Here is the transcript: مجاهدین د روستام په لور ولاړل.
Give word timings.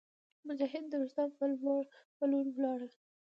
مجاهدین 0.47 0.85
د 0.89 0.93
روستام 1.01 1.29
په 2.17 2.25
لور 2.29 2.43
ولاړل. 2.57 2.91